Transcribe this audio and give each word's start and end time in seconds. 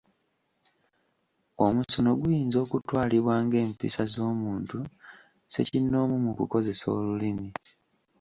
Omusono 1.65 2.09
guyinza 2.19 2.57
okutwalibwa 2.65 3.35
ng’empisa 3.45 4.03
z’omuntu 4.13 4.77
ssekinnoomu 4.87 6.15
mu 6.25 6.31
kukozesa 6.37 6.85
olulimi. 6.97 7.47